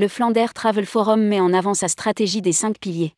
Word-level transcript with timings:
le 0.00 0.08
Flanders 0.08 0.54
Travel 0.54 0.86
Forum 0.86 1.20
met 1.20 1.40
en 1.40 1.52
avant 1.52 1.74
sa 1.74 1.86
stratégie 1.86 2.40
des 2.40 2.54
cinq 2.54 2.78
piliers. 2.78 3.12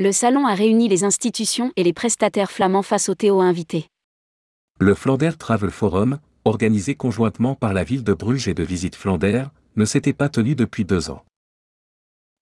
Le 0.00 0.10
salon 0.10 0.44
a 0.44 0.52
réuni 0.52 0.88
les 0.88 1.04
institutions 1.04 1.72
et 1.76 1.84
les 1.84 1.92
prestataires 1.92 2.50
flamands 2.50 2.82
face 2.82 3.08
aux 3.08 3.14
Théo 3.14 3.40
invités. 3.40 3.86
Le 4.80 4.96
Flanders 4.96 5.38
Travel 5.38 5.70
Forum, 5.70 6.18
organisé 6.44 6.96
conjointement 6.96 7.54
par 7.54 7.72
la 7.72 7.84
ville 7.84 8.02
de 8.02 8.12
Bruges 8.12 8.48
et 8.48 8.54
de 8.54 8.64
Visite 8.64 8.96
Flanders, 8.96 9.52
ne 9.76 9.84
s'était 9.84 10.12
pas 10.12 10.28
tenu 10.28 10.56
depuis 10.56 10.84
deux 10.84 11.10
ans. 11.10 11.22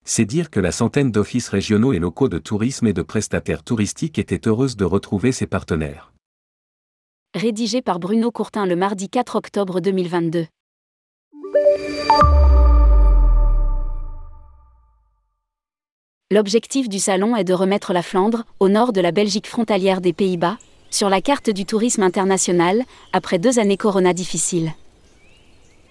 C'est 0.03 0.25
dire 0.25 0.49
que 0.49 0.59
la 0.59 0.73
centaine 0.73 1.13
d'offices 1.13 1.51
régionaux 1.51 1.93
et 1.93 1.99
locaux 1.99 2.31
de 2.31 2.39
tourisme 2.39 2.87
et 2.87 2.95
de 2.95 3.03
prestataires 3.03 3.65
touristiques 3.65 4.19
étaient 4.19 4.49
heureuses 4.49 4.79
de 4.79 4.87
retrouver 4.87 5.31
ses 5.31 5.47
partenaires. 5.47 6.15
Rédigé 7.35 7.83
par 7.83 7.99
Bruno 7.99 8.31
Courtin 8.31 8.65
le 8.65 8.77
mardi 8.77 9.11
4 9.11 9.37
octobre 9.37 9.81
2022. 9.81 10.47
L'objectif 16.33 16.89
du 16.89 16.99
salon 16.99 17.37
est 17.37 17.45
de 17.45 17.53
remettre 17.53 17.93
la 17.93 18.01
Flandre, 18.01 18.45
au 18.59 18.71
nord 18.71 18.95
de 18.95 19.03
la 19.03 19.13
Belgique 19.13 19.47
frontalière 19.47 20.01
des 20.01 20.15
Pays-Bas, 20.15 20.57
sur 20.89 21.11
la 21.11 21.21
carte 21.21 21.51
du 21.51 21.67
tourisme 21.67 22.03
international, 22.03 22.85
après 23.13 23.39
deux 23.39 23.59
années 23.59 23.77
Corona 23.77 24.15
difficiles. 24.15 24.73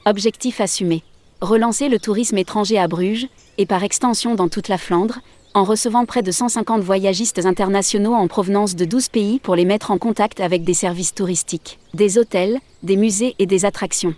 Objectif 0.07 0.59
assumé. 0.59 1.03
Relancer 1.41 1.89
le 1.89 1.99
tourisme 1.99 2.39
étranger 2.39 2.79
à 2.79 2.87
Bruges, 2.87 3.27
et 3.59 3.67
par 3.67 3.83
extension 3.83 4.33
dans 4.33 4.49
toute 4.49 4.67
la 4.67 4.79
Flandre, 4.79 5.19
en 5.53 5.63
recevant 5.63 6.05
près 6.05 6.23
de 6.23 6.31
150 6.31 6.81
voyagistes 6.81 7.45
internationaux 7.45 8.15
en 8.15 8.27
provenance 8.27 8.75
de 8.75 8.85
12 8.85 9.09
pays 9.09 9.39
pour 9.39 9.55
les 9.55 9.65
mettre 9.65 9.91
en 9.91 9.99
contact 9.99 10.39
avec 10.39 10.63
des 10.63 10.73
services 10.73 11.13
touristiques, 11.13 11.77
des 11.93 12.17
hôtels, 12.17 12.57
des 12.81 12.95
musées 12.95 13.35
et 13.37 13.45
des 13.45 13.63
attractions. 13.63 14.15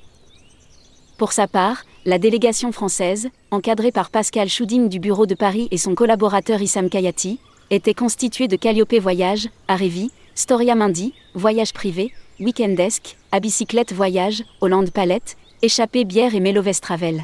Pour 1.17 1.33
sa 1.33 1.49
part, 1.49 1.83
la 2.05 2.19
délégation 2.19 2.71
française, 2.71 3.29
encadrée 3.51 3.91
par 3.91 4.09
Pascal 4.09 4.49
Chouding 4.49 4.89
du 4.89 4.99
bureau 4.99 5.25
de 5.25 5.35
Paris 5.35 5.69
et 5.71 5.77
son 5.77 5.95
collaborateur 5.95 6.61
Issam 6.61 6.89
Kayati, 6.89 7.39
était 7.69 7.93
constituée 7.93 8.47
de 8.47 8.57
Calliope 8.57 8.95
Voyage, 8.95 9.49
Arévi, 9.67 10.11
Storia 10.35 10.75
Mundi, 10.75 11.13
Voyage 11.33 11.73
privé, 11.73 12.11
Weekendesque, 12.39 13.17
à 13.31 13.39
bicyclette 13.39 13.93
Voyage, 13.93 14.43
Hollande 14.59 14.91
Palette, 14.91 15.37
Échappée 15.61 16.03
Bière 16.03 16.35
et 16.35 16.41
Mélovès 16.41 16.81
Travel. 16.81 17.23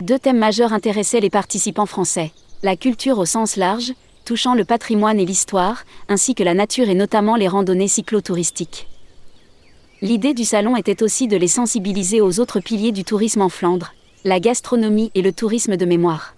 Deux 0.00 0.18
thèmes 0.18 0.38
majeurs 0.38 0.72
intéressaient 0.72 1.20
les 1.20 1.30
participants 1.30 1.86
français. 1.86 2.32
La 2.64 2.76
culture 2.76 3.18
au 3.18 3.26
sens 3.26 3.56
large, 3.56 3.92
touchant 4.24 4.54
le 4.54 4.64
patrimoine 4.64 5.20
et 5.20 5.26
l'histoire, 5.26 5.84
ainsi 6.08 6.34
que 6.34 6.42
la 6.42 6.54
nature 6.54 6.88
et 6.88 6.94
notamment 6.94 7.36
les 7.36 7.48
randonnées 7.48 7.88
cyclotouristiques. 7.88 8.88
L'idée 10.02 10.34
du 10.34 10.44
salon 10.44 10.74
était 10.74 11.04
aussi 11.04 11.28
de 11.28 11.36
les 11.36 11.46
sensibiliser 11.46 12.20
aux 12.20 12.40
autres 12.40 12.58
piliers 12.58 12.90
du 12.90 13.04
tourisme 13.04 13.40
en 13.40 13.48
Flandre, 13.48 13.94
la 14.24 14.40
gastronomie 14.40 15.12
et 15.14 15.22
le 15.22 15.32
tourisme 15.32 15.76
de 15.76 15.84
mémoire. 15.84 16.34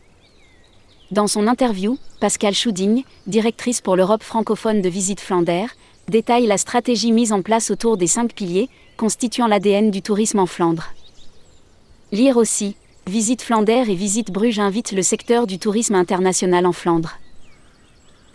Dans 1.11 1.27
son 1.27 1.47
interview, 1.47 1.97
Pascal 2.21 2.53
Chouding, 2.53 3.05
directrice 3.27 3.81
pour 3.81 3.97
l'Europe 3.97 4.23
francophone 4.23 4.83
de 4.83 4.89
Visite 4.91 5.21
Flandère, 5.21 5.71
détaille 6.09 6.47
la 6.47 6.59
stratégie 6.59 7.11
mise 7.11 7.33
en 7.33 7.41
place 7.41 7.71
autour 7.71 7.97
des 7.97 8.07
cinq 8.07 8.35
piliers, 8.35 8.69
constituant 8.99 9.47
l'ADN 9.47 9.91
du 9.91 10.03
tourisme 10.03 10.41
en 10.41 10.47
Flandre. 10.47 10.93
Lire 12.13 12.37
aussi, 12.37 12.77
Visite 13.07 13.41
Flandère 13.41 13.89
et 13.89 13.95
Visite 13.95 14.31
Bruges 14.31 14.59
invitent 14.59 14.93
le 14.93 15.03
secteur 15.03 15.47
du 15.47 15.59
tourisme 15.59 15.95
international 15.95 16.67
en 16.67 16.73
Flandre. 16.73 17.15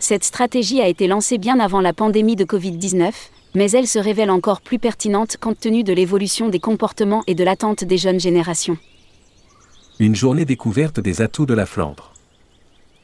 Cette 0.00 0.24
stratégie 0.24 0.80
a 0.80 0.88
été 0.88 1.06
lancée 1.06 1.38
bien 1.38 1.60
avant 1.60 1.80
la 1.80 1.92
pandémie 1.92 2.34
de 2.34 2.44
Covid-19, 2.44 3.12
mais 3.54 3.70
elle 3.72 3.86
se 3.86 3.98
révèle 3.98 4.30
encore 4.30 4.60
plus 4.60 4.78
pertinente 4.78 5.36
compte 5.36 5.60
tenu 5.60 5.82
de 5.82 5.92
l'évolution 5.92 6.48
des 6.48 6.60
comportements 6.60 7.22
et 7.26 7.34
de 7.34 7.44
l'attente 7.44 7.84
des 7.84 7.98
jeunes 7.98 8.20
générations. 8.20 8.78
Une 9.98 10.14
journée 10.14 10.44
découverte 10.44 11.00
des 11.00 11.20
atouts 11.20 11.46
de 11.46 11.54
la 11.54 11.66
Flandre. 11.66 12.12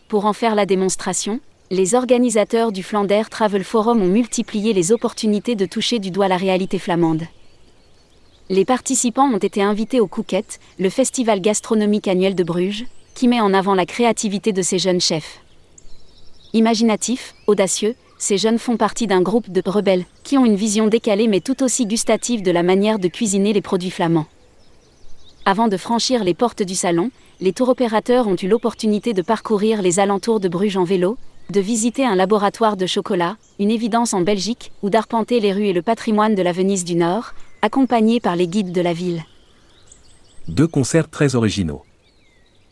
Pour 0.09 0.25
en 0.25 0.33
faire 0.33 0.55
la 0.55 0.67
démonstration, 0.67 1.41
les 1.71 1.95
organisateurs 1.97 2.71
du 2.71 2.83
Flanders 2.83 3.29
Travel 3.29 3.65
Forum 3.65 4.01
ont 4.01 4.07
multiplié 4.07 4.73
les 4.73 4.93
opportunités 4.93 5.57
de 5.57 5.67
toucher 5.67 5.99
du 5.99 6.11
doigt 6.11 6.29
la 6.29 6.37
réalité 6.37 6.79
flamande. 6.79 7.25
Les 8.49 8.65
participants 8.65 9.29
ont 9.29 9.39
été 9.39 9.61
invités 9.61 9.99
au 9.99 10.07
Couquette, 10.07 10.61
le 10.79 10.89
festival 10.89 11.41
gastronomique 11.41 12.07
annuel 12.07 12.37
de 12.37 12.45
Bruges, 12.45 12.87
qui 13.17 13.27
met 13.27 13.41
en 13.41 13.53
avant 13.53 13.75
la 13.75 13.87
créativité 13.87 14.53
de 14.53 14.63
ces 14.63 14.79
jeunes 14.79 15.01
chefs. 15.01 15.41
Imaginatifs, 16.53 17.35
audacieux, 17.49 17.97
ces 18.19 18.39
jeunes 18.39 18.59
font 18.59 18.77
partie 18.77 19.07
d'un 19.07 19.23
groupe 19.23 19.51
de 19.51 19.63
rebelles 19.65 20.05
qui 20.25 20.39
ont 20.39 20.45
une 20.45 20.57
vision 20.57 20.89
décalée 20.89 21.29
mais 21.29 21.41
tout 21.41 21.63
aussi 21.63 21.87
gustative 21.87 22.43
de 22.43 22.51
la 22.51 22.63
manière 22.63 22.99
de 22.99 23.09
cuisiner 23.09 23.53
les 23.53 23.61
produits 23.61 23.91
flamands. 23.91 24.27
Avant 25.45 25.69
de 25.69 25.77
franchir 25.77 26.25
les 26.25 26.35
portes 26.35 26.63
du 26.63 26.75
salon, 26.75 27.11
les 27.41 27.53
tour 27.53 27.69
opérateurs 27.69 28.27
ont 28.27 28.37
eu 28.37 28.49
l'opportunité 28.49 29.13
de 29.13 29.23
parcourir 29.23 29.83
les 29.83 30.01
alentours 30.01 30.41
de 30.41 30.49
Bruges 30.49 30.77
en 30.77 30.85
vélo, 30.85 31.19
de 31.51 31.61
visiter 31.61 32.05
un 32.05 32.17
laboratoire 32.17 32.77
de 32.77 32.87
chocolat, 32.87 33.37
une 33.59 33.71
évidence 33.71 34.15
en 34.15 34.23
Belgique, 34.23 34.73
ou 34.83 34.91
d'arpenter 34.91 35.39
les 35.39 35.53
rues 35.53 35.67
et 35.67 35.73
le 35.73 35.83
patrimoine 35.83 36.35
de 36.35 36.43
la 36.43 36.53
Venise 36.53 36.85
du 36.85 36.97
Nord, 36.97 37.35
accompagnés 37.63 38.21
par 38.21 38.35
les 38.35 38.49
guides 38.49 38.73
de 38.73 38.81
la 38.81 38.93
ville. 38.93 39.23
Deux 40.49 40.67
concerts 40.67 41.11
très 41.11 41.35
originaux. 41.35 41.83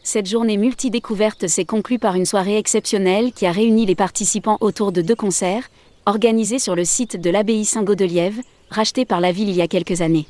Cette 0.07 0.29
journée 0.29 0.59
multi-découverte 0.59 1.49
s'est 1.49 1.65
conclue 1.65 1.99
par 1.99 2.15
une 2.15 2.27
soirée 2.27 2.59
exceptionnelle 2.59 3.33
qui 3.33 3.47
a 3.47 3.53
réuni 3.53 3.87
les 3.87 3.95
participants 3.95 4.59
autour 4.61 4.93
de 4.93 5.01
deux 5.01 5.15
concerts, 5.15 5.71
organisés 6.05 6.59
sur 6.59 6.77
le 6.77 6.85
site 6.85 7.19
de 7.19 7.31
l'abbaye 7.31 7.65
Saint-Gaudeliève, 7.65 8.39
racheté 8.69 9.07
par 9.07 9.23
la 9.23 9.33
ville 9.33 9.49
il 9.49 9.57
y 9.57 9.63
a 9.63 9.67
quelques 9.67 10.03
années. 10.03 10.27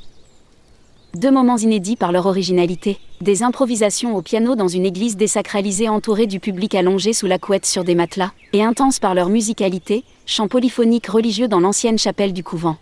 Deux 1.15 1.33
moments 1.33 1.57
inédits 1.57 1.97
par 1.97 2.13
leur 2.13 2.27
originalité, 2.27 2.99
des 3.21 3.43
improvisations 3.43 4.15
au 4.15 4.23
piano 4.23 4.55
dans 4.55 4.69
une 4.69 4.87
église 4.87 5.17
désacralisée 5.17 5.89
entourée 5.89 6.29
du 6.29 6.39
public 6.39 6.77
allongé 6.77 7.13
sous 7.13 7.27
la 7.27 7.41
couette 7.41 7.67
sur 7.67 7.83
des 7.83 7.97
matelas, 7.97 8.31
et 8.53 8.63
intenses 8.63 9.01
par 9.01 9.13
leur 9.13 9.29
musicalité, 9.29 10.05
chants 10.25 10.49
polyphoniques 10.49 11.09
religieux 11.09 11.49
dans 11.49 11.61
l'ancienne 11.61 11.99
chapelle 11.99 12.33
du 12.33 12.45
couvent. 12.45 12.77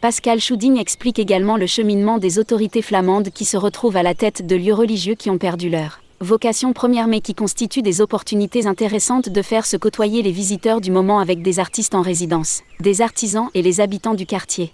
Pascal 0.00 0.40
Chouding 0.40 0.78
explique 0.78 1.18
également 1.18 1.58
le 1.58 1.66
cheminement 1.66 2.16
des 2.16 2.38
autorités 2.38 2.80
flamandes 2.80 3.28
qui 3.28 3.44
se 3.44 3.58
retrouvent 3.58 3.98
à 3.98 4.02
la 4.02 4.14
tête 4.14 4.46
de 4.46 4.56
lieux 4.56 4.72
religieux 4.72 5.14
qui 5.14 5.28
ont 5.28 5.36
perdu 5.36 5.68
leur 5.68 6.00
vocation 6.20 6.72
première 6.72 7.06
mais 7.06 7.20
qui 7.20 7.34
constituent 7.34 7.82
des 7.82 8.00
opportunités 8.00 8.66
intéressantes 8.66 9.28
de 9.28 9.42
faire 9.42 9.66
se 9.66 9.76
côtoyer 9.76 10.22
les 10.22 10.32
visiteurs 10.32 10.80
du 10.80 10.90
moment 10.90 11.18
avec 11.18 11.42
des 11.42 11.58
artistes 11.58 11.94
en 11.94 12.00
résidence, 12.00 12.62
des 12.80 13.02
artisans 13.02 13.50
et 13.52 13.60
les 13.60 13.82
habitants 13.82 14.14
du 14.14 14.24
quartier. 14.24 14.72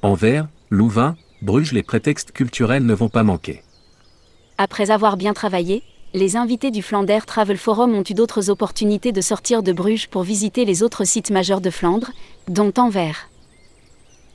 Anvers, 0.00 0.48
Louvain, 0.70 1.14
Bruges, 1.42 1.72
les 1.72 1.82
prétextes 1.82 2.32
culturels 2.32 2.86
ne 2.86 2.94
vont 2.94 3.10
pas 3.10 3.24
manquer. 3.24 3.62
Après 4.56 4.90
avoir 4.90 5.18
bien 5.18 5.34
travaillé, 5.34 5.82
les 6.14 6.36
invités 6.36 6.70
du 6.70 6.80
Flanders 6.80 7.26
Travel 7.26 7.58
Forum 7.58 7.94
ont 7.94 8.04
eu 8.08 8.14
d'autres 8.14 8.48
opportunités 8.48 9.12
de 9.12 9.20
sortir 9.20 9.62
de 9.62 9.72
Bruges 9.72 10.08
pour 10.08 10.22
visiter 10.22 10.64
les 10.64 10.82
autres 10.82 11.04
sites 11.04 11.30
majeurs 11.30 11.60
de 11.60 11.68
Flandre, 11.68 12.10
dont 12.48 12.72
Anvers 12.78 13.27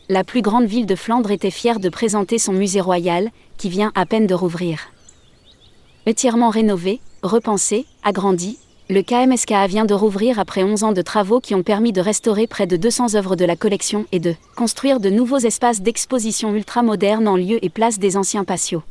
la 0.10 0.24
plus 0.24 0.42
grande 0.42 0.66
ville 0.66 0.86
de 0.86 0.96
Flandre 0.96 1.32
était 1.32 1.52
fière 1.52 1.80
de 1.80 1.90
présenter 1.90 2.38
son 2.38 2.54
musée 2.54 2.82
royal, 2.82 3.30
qui 3.58 3.70
vient 3.70 3.92
à 3.96 4.06
peine 4.06 4.28
de 4.28 4.34
rouvrir. 4.34 4.90
Entièrement 6.08 6.50
rénové, 6.50 7.00
repensé, 7.22 7.86
agrandi, 8.04 8.58
le 8.90 9.02
KMSKA 9.02 9.66
vient 9.68 9.86
de 9.86 9.94
rouvrir 9.94 10.40
après 10.40 10.62
11 10.62 10.84
ans 10.84 10.92
de 10.92 11.02
travaux 11.02 11.40
qui 11.40 11.56
ont 11.56 11.64
permis 11.64 11.94
de 11.94 12.02
restaurer 12.02 12.48
près 12.48 12.68
de 12.68 12.76
200 12.76 13.16
œuvres 13.16 13.38
de 13.38 13.46
la 13.46 13.56
collection 13.56 14.06
et 14.12 14.20
de 14.20 14.36
construire 14.58 15.00
de 15.00 15.10
nouveaux 15.10 15.38
espaces 15.38 15.82
d'exposition 15.82 16.54
ultramodernes 16.54 17.30
en 17.30 17.38
lieu 17.38 17.64
et 17.64 17.70
place 17.70 17.98
des 17.98 18.18
anciens 18.18 18.44
patios. 18.44 18.84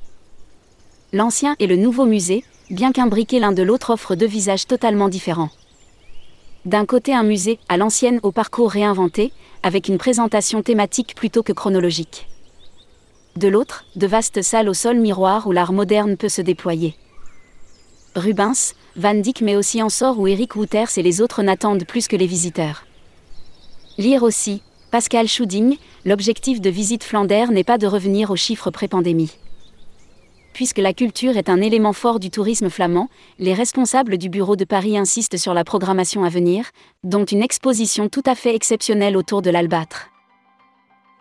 L'ancien 1.13 1.57
et 1.59 1.67
le 1.67 1.77
nouveau 1.77 2.07
musée, 2.07 2.43
bien 2.71 2.91
qu'imbriqués 2.91 3.39
l'un 3.39 3.53
de 3.53 3.63
l'autre, 3.63 3.93
offrent 3.93 4.15
deux 4.15 4.27
visages 4.27 4.67
totalement 4.67 5.11
différents. 5.11 5.51
D'un 6.65 6.87
côté 6.87 7.13
un 7.13 7.25
musée, 7.25 7.59
à 7.69 7.77
l'ancienne 7.77 8.21
au 8.23 8.31
parcours 8.31 8.71
réinventé, 8.71 9.33
avec 9.65 9.89
une 9.89 9.99
présentation 9.99 10.63
thématique 10.63 11.17
plutôt 11.17 11.43
que 11.43 11.53
chronologique. 11.53 12.29
De 13.35 13.49
l'autre, 13.49 13.85
de 13.97 14.07
vastes 14.07 14.43
salles 14.43 14.69
au 14.69 14.75
sol 14.75 14.97
miroir 14.97 15.49
où 15.49 15.53
l'art 15.53 15.73
moderne 15.73 16.17
peut 16.17 16.29
se 16.29 16.41
déployer. 16.41 16.95
Rubens, 18.15 18.75
Van 18.95 19.15
Dyck 19.15 19.41
mais 19.41 19.57
aussi 19.57 19.83
Ensor 19.83 20.21
ou 20.21 20.29
Eric 20.29 20.55
Wouters 20.55 20.99
et 20.99 21.03
les 21.03 21.21
autres 21.21 21.43
n'attendent 21.43 21.85
plus 21.85 22.07
que 22.07 22.17
les 22.17 22.27
visiteurs. 22.27 22.85
Lire 23.99 24.23
aussi, 24.23 24.63
Pascal 24.93 25.27
Chouding, 25.27 25.79
l'objectif 26.05 26.61
de 26.61 26.71
Visite 26.71 27.03
Flandère 27.03 27.51
n'est 27.51 27.65
pas 27.65 27.79
de 27.79 27.87
revenir 27.89 28.31
aux 28.31 28.37
chiffres 28.37 28.71
pré-pandémie. 28.71 29.33
Puisque 30.53 30.79
la 30.79 30.93
culture 30.93 31.37
est 31.37 31.49
un 31.49 31.61
élément 31.61 31.95
fort 31.95 32.21
du 32.21 32.31
tourisme 32.31 32.69
flamand, 32.69 33.09
les 33.39 33.55
responsables 33.55 34.19
du 34.19 34.29
bureau 34.29 34.55
de 34.55 34.65
Paris 34.65 34.99
insistent 34.99 35.39
sur 35.39 35.55
la 35.55 35.65
programmation 35.65 36.25
à 36.25 36.29
venir, 36.29 36.67
dont 37.05 37.25
une 37.25 37.43
exposition 37.43 38.09
tout 38.09 38.23
à 38.27 38.35
fait 38.35 38.55
exceptionnelle 38.55 39.17
autour 39.17 39.41
de 39.41 39.51
l'albâtre. 39.51 40.11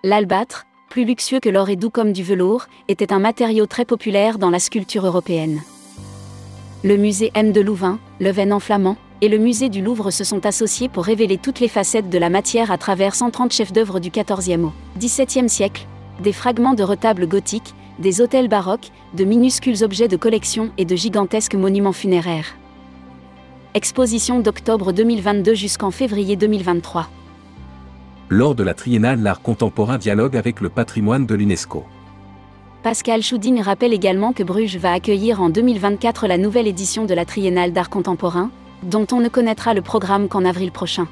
L'albâtre, 0.04 0.66
plus 0.90 1.06
luxueux 1.06 1.40
que 1.40 1.50
l'or 1.50 1.70
et 1.70 1.78
doux 1.78 1.90
comme 1.90 2.12
du 2.12 2.24
velours, 2.24 2.66
était 2.90 3.14
un 3.14 3.20
matériau 3.20 3.66
très 3.68 3.86
populaire 3.86 4.38
dans 4.38 4.50
la 4.50 4.60
sculpture 4.60 5.06
européenne. 5.06 5.62
Le 6.84 6.98
musée 6.98 7.32
M 7.34 7.54
de 7.54 7.62
Louvain, 7.62 8.00
Leven 8.20 8.52
en 8.52 8.60
flamand, 8.60 8.98
et 9.22 9.30
le 9.30 9.38
musée 9.38 9.70
du 9.70 9.82
Louvre 9.82 10.10
se 10.10 10.24
sont 10.24 10.46
associés 10.46 10.90
pour 10.90 11.06
révéler 11.06 11.38
toutes 11.38 11.60
les 11.60 11.68
facettes 11.68 12.10
de 12.10 12.18
la 12.18 12.30
matière 12.30 12.72
à 12.72 12.78
travers 12.78 13.14
130 13.14 13.54
chefs-d'œuvre 13.54 14.00
du 14.00 14.10
XIVe 14.10 14.66
au 14.66 14.74
XVIIe 14.98 15.48
siècle, 15.48 15.86
des 16.22 16.34
fragments 16.34 16.74
de 16.74 16.84
retables 16.84 17.28
gothiques, 17.28 17.76
des 18.02 18.20
hôtels 18.20 18.50
baroques, 18.50 18.92
de 19.14 19.24
minuscules 19.24 19.84
objets 19.84 20.10
de 20.10 20.18
collection 20.18 20.72
et 20.78 20.84
de 20.84 20.96
gigantesques 20.96 21.56
monuments 21.56 21.94
funéraires. 21.94 22.58
Exposition 23.74 24.40
d'octobre 24.40 24.92
2022 24.92 25.54
jusqu'en 25.54 25.92
février 25.92 26.36
2023. 26.36 27.08
Lors 28.28 28.56
de 28.56 28.64
la 28.64 28.74
triennale 28.74 29.22
L'art 29.22 29.42
contemporain 29.42 29.98
dialogue 29.98 30.36
avec 30.36 30.60
le 30.60 30.70
patrimoine 30.70 31.26
de 31.26 31.36
l'UNESCO. 31.36 31.86
Pascal 32.84 33.22
Chouding 33.22 33.62
rappelle 33.62 33.94
également 33.94 34.34
que 34.34 34.44
Bruges 34.44 34.78
va 34.78 34.92
accueillir 34.92 35.42
en 35.42 35.50
2024 35.50 36.28
la 36.28 36.38
nouvelle 36.38 36.68
édition 36.68 37.06
de 37.06 37.14
la 37.14 37.26
triennale 37.26 37.72
d'art 37.72 37.90
contemporain, 37.90 38.50
dont 38.84 39.06
on 39.12 39.20
ne 39.20 39.30
connaîtra 39.30 39.74
le 39.74 39.82
programme 39.82 40.28
qu'en 40.28 40.44
avril 40.44 40.72
prochain. 40.72 41.08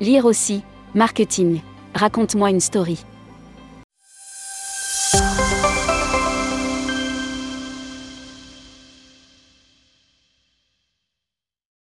Lire 0.00 0.26
aussi, 0.26 0.62
marketing. 0.94 1.60
Raconte-moi 1.94 2.50
une 2.50 2.60
story. 2.60 3.04